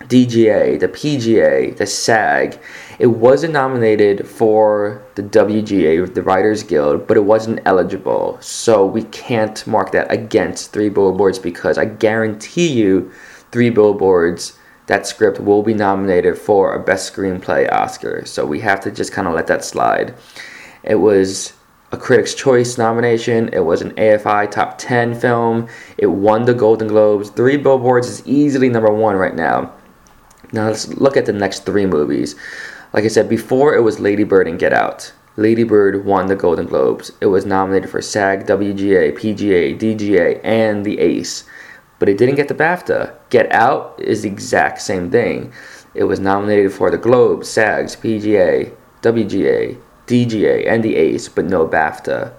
DGA, 0.00 0.78
the 0.78 0.88
PGA, 0.88 1.76
the 1.76 1.86
SAG. 1.86 2.58
It 2.98 3.06
wasn't 3.06 3.52
nominated 3.52 4.26
for 4.28 5.02
the 5.14 5.22
WGA, 5.22 6.12
the 6.12 6.22
Writers 6.22 6.62
Guild, 6.62 7.06
but 7.06 7.16
it 7.16 7.24
wasn't 7.24 7.60
eligible. 7.64 8.38
So 8.40 8.86
we 8.86 9.04
can't 9.04 9.66
mark 9.66 9.92
that 9.92 10.10
against 10.12 10.72
Three 10.72 10.88
Billboards 10.88 11.38
because 11.38 11.78
I 11.78 11.86
guarantee 11.86 12.68
you, 12.68 13.10
Three 13.50 13.70
Billboards, 13.70 14.58
that 14.86 15.06
script 15.06 15.40
will 15.40 15.62
be 15.62 15.74
nominated 15.74 16.38
for 16.38 16.74
a 16.74 16.82
Best 16.82 17.12
Screenplay 17.12 17.70
Oscar. 17.72 18.24
So 18.26 18.44
we 18.44 18.60
have 18.60 18.80
to 18.80 18.90
just 18.90 19.12
kind 19.12 19.26
of 19.26 19.34
let 19.34 19.46
that 19.46 19.64
slide. 19.64 20.14
It 20.84 20.96
was 20.96 21.54
a 21.92 21.96
Critics' 21.96 22.34
Choice 22.34 22.76
nomination. 22.76 23.48
It 23.52 23.64
was 23.64 23.80
an 23.80 23.92
AFI 23.92 24.50
Top 24.50 24.76
10 24.78 25.14
film. 25.14 25.68
It 25.96 26.06
won 26.06 26.44
the 26.44 26.54
Golden 26.54 26.88
Globes. 26.88 27.30
Three 27.30 27.56
Billboards 27.56 28.08
is 28.08 28.26
easily 28.26 28.68
number 28.68 28.92
one 28.92 29.16
right 29.16 29.34
now. 29.34 29.72
Now 30.52 30.66
let's 30.66 30.88
look 30.88 31.16
at 31.16 31.26
the 31.26 31.32
next 31.32 31.64
three 31.64 31.86
movies. 31.86 32.36
Like 32.92 33.04
I 33.04 33.08
said 33.08 33.28
before, 33.28 33.74
it 33.74 33.80
was 33.80 33.98
Lady 33.98 34.24
Bird 34.24 34.46
and 34.46 34.58
Get 34.58 34.72
Out. 34.72 35.12
Lady 35.36 35.64
Bird 35.64 36.04
won 36.04 36.26
the 36.26 36.36
Golden 36.36 36.66
Globes. 36.66 37.10
It 37.20 37.26
was 37.26 37.44
nominated 37.44 37.90
for 37.90 38.00
SAG, 38.00 38.46
WGA, 38.46 39.16
PGA, 39.18 39.76
DGA, 39.76 40.40
and 40.44 40.84
the 40.84 41.00
ACE, 41.00 41.42
but 41.98 42.08
it 42.08 42.18
didn't 42.18 42.36
get 42.36 42.46
the 42.46 42.54
BAFTA. 42.54 43.14
Get 43.30 43.50
Out 43.50 43.98
is 43.98 44.22
the 44.22 44.28
exact 44.28 44.80
same 44.80 45.10
thing. 45.10 45.52
It 45.94 46.04
was 46.04 46.20
nominated 46.20 46.72
for 46.72 46.88
the 46.88 46.98
Globes, 46.98 47.48
SAGs, 47.48 47.96
PGA, 47.96 48.72
WGA, 49.02 49.76
DGA, 50.06 50.66
and 50.68 50.82
the 50.82 50.96
ACE, 50.96 51.28
but 51.28 51.44
no 51.44 51.66
BAFTA. 51.66 52.32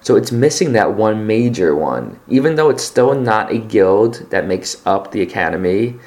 So 0.00 0.16
it's 0.16 0.32
missing 0.32 0.72
that 0.72 0.94
one 0.94 1.26
major 1.26 1.76
one. 1.76 2.18
Even 2.28 2.56
though 2.56 2.70
it's 2.70 2.82
still 2.82 3.14
not 3.14 3.52
a 3.52 3.58
guild 3.58 4.26
that 4.30 4.46
makes 4.46 4.84
up 4.84 5.12
the 5.12 5.22
Academy, 5.22 5.98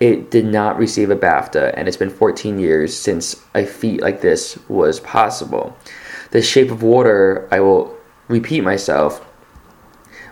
it 0.00 0.30
did 0.30 0.46
not 0.46 0.78
receive 0.78 1.10
a 1.10 1.16
BAFTA, 1.16 1.74
and 1.76 1.86
it's 1.86 1.96
been 1.96 2.10
14 2.10 2.58
years 2.58 2.96
since 2.96 3.42
a 3.54 3.64
feat 3.64 4.00
like 4.00 4.20
this 4.20 4.58
was 4.68 5.00
possible. 5.00 5.76
The 6.30 6.42
Shape 6.42 6.70
of 6.70 6.82
Water, 6.82 7.48
I 7.50 7.60
will 7.60 7.96
repeat 8.28 8.62
myself, 8.62 9.24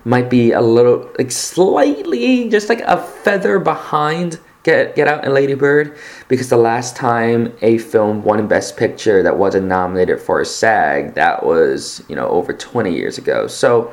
might 0.05 0.29
be 0.29 0.53
a 0.53 0.61
little, 0.61 1.09
like 1.19 1.31
slightly, 1.31 2.49
just 2.49 2.69
like 2.69 2.81
a 2.81 2.97
feather 2.97 3.59
behind 3.59 4.41
Get 4.63 4.95
Get 4.95 5.09
Out 5.09 5.25
and 5.25 5.35
Lady 5.35 5.55
Bird, 5.55 5.97
because 6.29 6.49
the 6.49 6.57
last 6.57 6.95
time 6.97 7.53
a 7.63 7.79
film 7.79 8.23
won 8.23 8.47
Best 8.47 8.77
Picture 8.77 9.23
that 9.23 9.37
wasn't 9.37 9.67
nominated 9.67 10.21
for 10.21 10.41
a 10.41 10.45
SAG, 10.45 11.15
that 11.15 11.45
was 11.45 12.05
you 12.09 12.17
know 12.17 12.29
over 12.29 12.53
20 12.53 12.95
years 12.95 13.19
ago. 13.19 13.47
So 13.47 13.93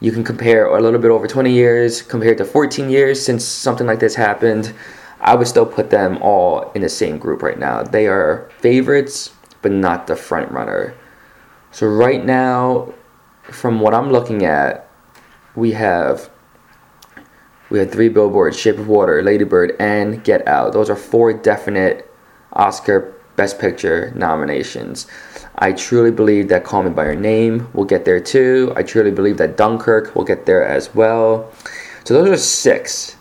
you 0.00 0.12
can 0.12 0.22
compare 0.22 0.66
a 0.66 0.80
little 0.80 1.00
bit 1.00 1.10
over 1.10 1.26
20 1.26 1.52
years 1.52 2.02
compared 2.02 2.38
to 2.38 2.44
14 2.44 2.88
years 2.88 3.24
since 3.24 3.44
something 3.44 3.86
like 3.86 3.98
this 3.98 4.14
happened. 4.14 4.72
I 5.20 5.34
would 5.34 5.48
still 5.48 5.66
put 5.66 5.90
them 5.90 6.18
all 6.22 6.70
in 6.72 6.82
the 6.82 6.88
same 6.88 7.18
group 7.18 7.42
right 7.42 7.58
now. 7.58 7.82
They 7.82 8.06
are 8.06 8.48
favorites, 8.58 9.32
but 9.62 9.72
not 9.72 10.06
the 10.06 10.14
front 10.14 10.52
runner. 10.52 10.94
So 11.72 11.88
right 11.88 12.24
now, 12.24 12.94
from 13.42 13.80
what 13.80 13.94
I'm 13.94 14.12
looking 14.12 14.44
at, 14.44 14.88
we 15.56 15.72
have 15.72 16.30
we 17.70 17.78
had 17.78 17.90
three 17.90 18.08
billboards: 18.08 18.58
Shape 18.58 18.78
of 18.78 18.88
Water, 18.88 19.22
Lady 19.22 19.44
Bird, 19.44 19.76
and 19.78 20.22
Get 20.24 20.46
Out. 20.46 20.72
Those 20.72 20.90
are 20.90 20.96
four 20.96 21.32
definite 21.32 22.10
Oscar 22.52 23.14
Best 23.36 23.58
Picture 23.58 24.12
nominations. 24.14 25.06
I 25.56 25.72
truly 25.72 26.10
believe 26.10 26.48
that 26.48 26.64
Call 26.64 26.82
Me 26.82 26.90
By 26.90 27.04
Your 27.04 27.14
Name 27.16 27.68
will 27.72 27.84
get 27.84 28.04
there 28.04 28.20
too. 28.20 28.72
I 28.76 28.82
truly 28.82 29.10
believe 29.10 29.38
that 29.38 29.56
Dunkirk 29.56 30.14
will 30.14 30.24
get 30.24 30.46
there 30.46 30.64
as 30.64 30.94
well. 30.94 31.52
So 32.04 32.14
those 32.14 32.28
are 32.28 32.36
six. 32.36 33.16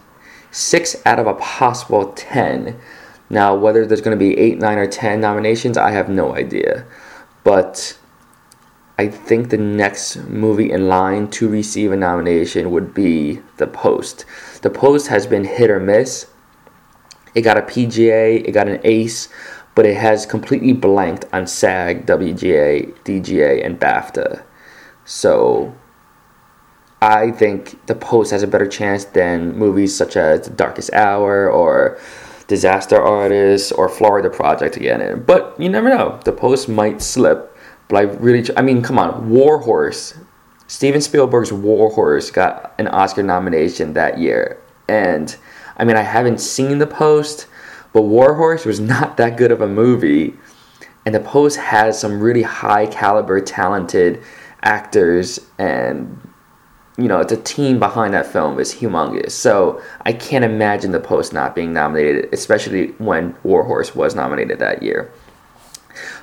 Six 0.51 0.95
out 1.05 1.19
of 1.19 1.27
a 1.27 1.33
possible 1.35 2.13
10. 2.13 2.79
Now, 3.29 3.55
whether 3.55 3.85
there's 3.85 4.01
going 4.01 4.17
to 4.17 4.23
be 4.23 4.37
eight, 4.37 4.57
nine, 4.57 4.77
or 4.77 4.87
10 4.87 5.19
nominations, 5.19 5.77
I 5.77 5.91
have 5.91 6.09
no 6.09 6.35
idea. 6.35 6.85
But 7.43 7.97
I 8.99 9.07
think 9.07 9.49
the 9.49 9.57
next 9.57 10.15
movie 10.27 10.71
in 10.71 10.87
line 10.87 11.29
to 11.31 11.47
receive 11.47 11.91
a 11.91 11.95
nomination 11.95 12.71
would 12.71 12.95
be 12.95 13.41
The 13.57 13.67
Post. 13.67 14.25
The 14.63 14.71
Post 14.71 15.07
has 15.07 15.27
been 15.27 15.43
hit 15.43 15.69
or 15.69 15.79
miss. 15.79 16.27
It 17.35 17.41
got 17.41 17.57
a 17.57 17.61
PGA, 17.61 18.43
it 18.43 18.51
got 18.53 18.67
an 18.67 18.81
ACE, 18.83 19.29
but 19.75 19.85
it 19.85 19.97
has 19.97 20.25
completely 20.25 20.73
blanked 20.73 21.25
on 21.31 21.45
SAG, 21.45 22.07
WGA, 22.07 22.91
DGA, 23.03 23.63
and 23.63 23.79
BAFTA. 23.79 24.41
So 25.05 25.75
I 26.99 27.29
think 27.29 27.85
The 27.85 27.93
Post 27.93 28.31
has 28.31 28.41
a 28.41 28.47
better 28.47 28.67
chance 28.67 29.05
than 29.05 29.55
movies 29.55 29.95
such 29.95 30.17
as 30.17 30.47
The 30.47 30.53
Darkest 30.55 30.91
Hour 30.93 31.51
or 31.51 31.99
Disaster 32.47 32.99
Artist 32.99 33.71
or 33.77 33.89
Florida 33.89 34.31
Project 34.31 34.75
again. 34.75 35.23
But 35.27 35.55
you 35.59 35.69
never 35.69 35.89
know. 35.89 36.19
The 36.25 36.31
Post 36.31 36.67
might 36.67 37.03
slip. 37.03 37.55
But 37.87 37.97
I 37.97 38.01
really, 38.01 38.47
I 38.57 38.61
mean, 38.61 38.81
come 38.81 38.99
on, 38.99 39.29
War 39.29 39.59
Horse. 39.59 40.17
Steven 40.67 40.99
Spielberg's 40.99 41.53
War 41.53 41.89
Horse 41.91 42.29
got 42.29 42.73
an 42.77 42.87
Oscar 42.87 43.23
nomination 43.23 43.93
that 43.93 44.17
year. 44.17 44.61
And 44.89 45.35
I 45.77 45.85
mean, 45.85 45.95
I 45.95 46.01
haven't 46.01 46.39
seen 46.39 46.79
The 46.79 46.87
Post, 46.87 47.47
but 47.93 48.01
War 48.01 48.33
Horse 48.33 48.65
was 48.65 48.79
not 48.79 49.17
that 49.17 49.37
good 49.37 49.51
of 49.51 49.61
a 49.61 49.67
movie. 49.67 50.33
And 51.05 51.15
The 51.15 51.21
Post 51.21 51.57
has 51.57 51.99
some 51.99 52.19
really 52.19 52.41
high 52.41 52.87
caliber, 52.87 53.39
talented 53.39 54.21
actors 54.63 55.39
and 55.57 56.19
you 56.97 57.07
know, 57.07 57.23
the 57.23 57.37
team 57.37 57.77
behind 57.79 58.13
that 58.15 58.25
film 58.25 58.59
is 58.59 58.73
humongous. 58.73 59.31
So 59.31 59.81
I 60.01 60.13
can't 60.13 60.43
imagine 60.43 60.91
The 60.91 60.99
Post 60.99 61.31
not 61.31 61.53
being 61.53 61.71
nominated, 61.71 62.33
especially 62.33 62.87
when 62.97 63.35
War 63.43 63.63
Horse 63.63 63.95
was 63.95 64.15
nominated 64.15 64.57
that 64.59 64.81
year. 64.81 65.11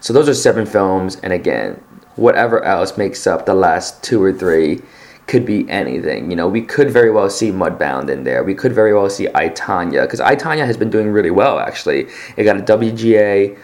So 0.00 0.12
those 0.12 0.28
are 0.28 0.34
seven 0.34 0.66
films, 0.66 1.16
and 1.22 1.32
again, 1.32 1.82
whatever 2.16 2.62
else 2.64 2.96
makes 2.96 3.26
up 3.26 3.46
the 3.46 3.54
last 3.54 4.02
two 4.02 4.22
or 4.22 4.32
three 4.32 4.80
could 5.26 5.46
be 5.46 5.68
anything. 5.70 6.30
You 6.30 6.36
know, 6.36 6.48
we 6.48 6.62
could 6.62 6.90
very 6.90 7.10
well 7.10 7.30
see 7.30 7.50
Mudbound 7.50 8.10
in 8.10 8.24
there. 8.24 8.44
We 8.44 8.54
could 8.54 8.72
very 8.72 8.92
well 8.92 9.08
see 9.08 9.28
I, 9.34 9.48
Tonya, 9.48 10.02
because 10.02 10.20
I, 10.20 10.36
Tonya 10.36 10.66
has 10.66 10.76
been 10.76 10.90
doing 10.90 11.08
really 11.08 11.30
well, 11.30 11.58
actually. 11.58 12.08
It 12.36 12.44
got 12.44 12.58
a 12.58 12.62
WGA, 12.62 13.58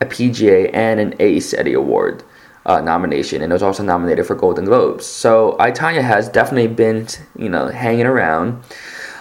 a 0.00 0.06
PGA, 0.06 0.70
and 0.72 1.00
an 1.00 1.14
ACE 1.18 1.54
Eddie 1.54 1.74
Award 1.74 2.22
uh, 2.66 2.80
nomination, 2.80 3.42
and 3.42 3.52
it 3.52 3.54
was 3.54 3.62
also 3.62 3.82
nominated 3.82 4.26
for 4.26 4.34
Golden 4.34 4.64
Globes. 4.64 5.06
So 5.06 5.56
I, 5.58 5.70
Tonya 5.70 6.02
has 6.02 6.28
definitely 6.28 6.68
been, 6.68 7.06
you 7.36 7.48
know, 7.48 7.68
hanging 7.68 8.06
around. 8.06 8.62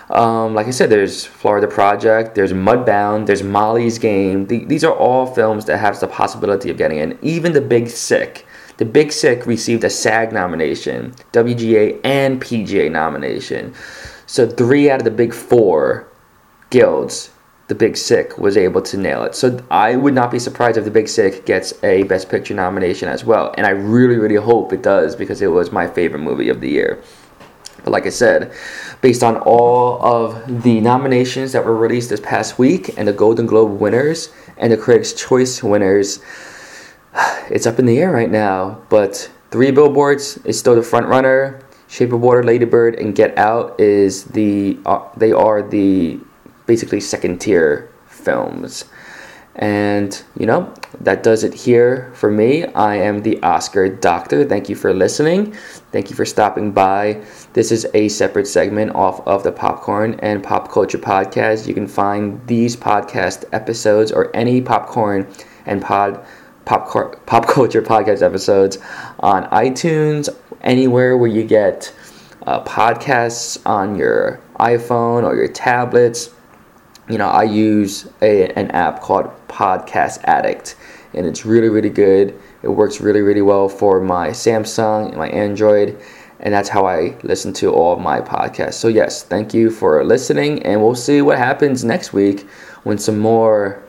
Um, 0.10 0.54
like 0.54 0.68
I 0.68 0.72
said, 0.72 0.90
there's 0.90 1.26
Florida 1.26 1.68
Project, 1.68 2.36
there's 2.36 2.54
Mudbound, 2.54 3.26
there's 3.26 3.42
Molly's 3.42 3.98
Game. 3.98 4.46
The, 4.46 4.64
these 4.66 4.84
are 4.84 4.94
all 4.94 5.26
films 5.26 5.66
that 5.66 5.78
have 5.78 6.00
the 6.00 6.08
possibility 6.08 6.70
of 6.70 6.78
getting 6.78 7.00
in. 7.00 7.18
Even 7.22 7.54
The 7.54 7.62
Big 7.62 7.90
Sick. 7.90 8.46
The 8.78 8.86
Big 8.86 9.12
Sick 9.12 9.46
received 9.48 9.84
a 9.84 9.90
SAG 9.90 10.32
nomination, 10.32 11.14
WGA, 11.32 12.00
and 12.04 12.42
PGA 12.42 12.92
nomination. 12.92 13.74
So 14.28 14.48
three 14.48 14.90
out 14.90 15.00
of 15.00 15.06
the 15.06 15.12
big 15.12 15.34
four 15.34 16.08
guilds, 16.70 17.32
The 17.68 17.76
Big 17.76 17.96
Sick 17.98 18.38
was 18.38 18.58
able 18.58 18.82
to 18.84 18.98
nail 18.98 19.24
it. 19.24 19.34
So 19.34 19.64
I 19.72 19.96
would 19.96 20.14
not 20.14 20.30
be 20.30 20.40
surprised 20.40 20.78
if 20.78 20.84
The 20.84 20.92
Big 20.92 21.08
Sick 21.08 21.46
gets 21.46 21.74
a 21.84 22.04
Best 22.04 22.30
Picture 22.30 22.54
nomination 22.54 23.08
as 23.08 23.24
well. 23.24 23.56
And 23.58 23.66
I 23.66 23.72
really, 23.72 24.18
really 24.18 24.36
hope 24.36 24.74
it 24.74 24.84
does 24.84 25.16
because 25.16 25.42
it 25.42 25.48
was 25.48 25.72
my 25.72 25.88
favorite 25.88 26.20
movie 26.20 26.50
of 26.50 26.62
the 26.62 26.70
year. 26.70 27.02
But 27.86 27.92
like 27.92 28.08
I 28.08 28.10
said, 28.10 28.52
based 29.02 29.24
on 29.24 29.38
all 29.38 30.04
of 30.04 30.64
the 30.64 30.82
nominations 30.82 31.52
that 31.52 31.64
were 31.64 31.78
released 31.78 32.10
this 32.10 32.20
past 32.20 32.58
week 32.58 32.98
and 32.98 33.08
the 33.08 33.14
Golden 33.14 33.46
Globe 33.46 33.80
winners 33.80 34.30
and 34.58 34.74
the 34.74 34.78
Critics' 34.78 35.14
Choice 35.14 35.62
winners, 35.62 36.20
it's 37.52 37.68
up 37.68 37.78
in 37.78 37.86
the 37.86 38.00
air 38.00 38.12
right 38.12 38.32
now. 38.32 38.82
But 38.90 39.30
Three 39.52 39.70
Billboards 39.70 40.38
is 40.46 40.58
still 40.58 40.74
the 40.74 40.82
front 40.82 41.06
runner. 41.06 41.62
Shape 41.88 42.12
of 42.12 42.22
Water, 42.22 42.44
Lady 42.44 42.66
Bird, 42.66 42.96
and 42.96 43.16
Get 43.16 43.38
Out 43.38 43.80
is 43.80 44.24
the 44.26 44.80
uh, 44.88 45.08
they 45.16 45.32
are 45.32 45.62
the 45.62 46.20
basically 46.66 47.00
second 47.00 47.40
tier 47.40 47.88
films. 48.08 48.86
And, 49.58 50.22
you 50.38 50.46
know, 50.46 50.74
that 51.00 51.24
does 51.24 51.46
it 51.46 51.54
here 51.54 52.12
for 52.14 52.30
me. 52.30 52.66
I 52.66 52.96
am 52.96 53.22
the 53.22 53.42
Oscar 53.42 53.88
Doctor. 53.88 54.44
Thank 54.44 54.68
you 54.68 54.76
for 54.76 54.94
listening. 54.94 55.54
Thank 55.92 56.10
you 56.10 56.16
for 56.16 56.26
stopping 56.26 56.74
by. 56.74 57.24
This 57.54 57.72
is 57.72 57.88
a 57.94 58.10
separate 58.10 58.48
segment 58.48 58.94
off 58.96 59.26
of 59.26 59.44
the 59.44 59.54
Popcorn 59.54 60.20
and 60.20 60.44
Pop 60.44 60.70
Culture 60.70 60.98
Podcast. 60.98 61.68
You 61.68 61.74
can 61.74 61.88
find 61.88 62.46
these 62.48 62.76
podcast 62.76 63.46
episodes 63.54 64.12
or 64.12 64.36
any 64.36 64.62
popcorn 64.62 65.26
and 65.66 65.82
pod 65.82 66.26
pop, 66.66 67.26
pop 67.26 67.48
culture 67.48 67.82
podcast 67.82 68.22
episodes 68.22 68.78
on 69.20 69.46
iTunes, 69.52 70.28
anywhere 70.62 71.16
where 71.18 71.30
you 71.30 71.44
get 71.44 71.94
uh, 72.46 72.62
podcasts 72.64 73.58
on 73.66 73.96
your 73.96 74.42
iPhone 74.60 75.24
or 75.24 75.36
your 75.36 75.48
tablets 75.48 76.30
you 77.10 77.18
know, 77.18 77.28
I 77.28 77.44
use 77.44 78.08
a, 78.22 78.52
an 78.54 78.72
app 78.72 79.02
called 79.02 79.30
Podcast 79.48 80.24
Addict, 80.24 80.76
and 81.14 81.26
it's 81.26 81.46
really, 81.46 81.70
really 81.70 81.90
good. 81.90 82.40
It 82.64 82.70
works 82.70 83.00
really, 83.00 83.22
really 83.22 83.42
well 83.42 83.70
for 83.70 84.02
my 84.02 84.30
Samsung 84.30 85.10
and 85.10 85.18
my 85.18 85.30
Android, 85.30 86.02
and 86.40 86.54
that's 86.54 86.70
how 86.70 86.86
I 86.86 87.16
listen 87.24 87.54
to 87.54 87.72
all 87.72 87.96
my 87.98 88.22
podcasts. 88.22 88.74
So, 88.74 88.88
yes, 88.88 89.24
thank 89.24 89.54
you 89.54 89.70
for 89.70 90.04
listening, 90.04 90.64
and 90.64 90.82
we'll 90.82 90.96
see 90.96 91.22
what 91.22 91.38
happens 91.38 91.84
next 91.84 92.12
week 92.14 92.48
when 92.84 92.98
some 92.98 93.20
more 93.20 93.82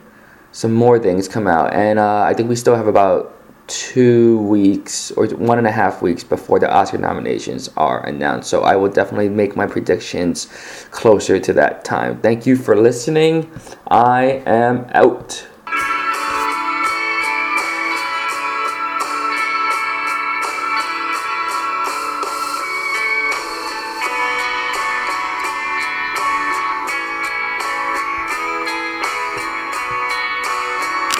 some 0.52 0.72
more 0.72 0.98
things 0.98 1.28
come 1.28 1.46
out. 1.46 1.74
And 1.74 1.98
uh, 1.98 2.22
I 2.22 2.32
think 2.32 2.48
we 2.48 2.56
still 2.56 2.76
have 2.76 2.86
about 2.86 3.35
two 3.66 4.38
weeks 4.42 5.10
or 5.12 5.26
one 5.28 5.58
and 5.58 5.66
a 5.66 5.72
half 5.72 6.02
weeks 6.02 6.22
before 6.22 6.58
the 6.58 6.72
Oscar 6.72 6.98
nominations 6.98 7.68
are 7.76 8.04
announced. 8.06 8.48
So 8.48 8.62
I 8.62 8.76
will 8.76 8.90
definitely 8.90 9.28
make 9.28 9.56
my 9.56 9.66
predictions 9.66 10.46
closer 10.90 11.38
to 11.38 11.52
that 11.54 11.84
time. 11.84 12.20
Thank 12.20 12.46
you 12.46 12.56
for 12.56 12.76
listening. 12.76 13.50
I 13.88 14.42
am 14.46 14.86
out. 14.94 15.46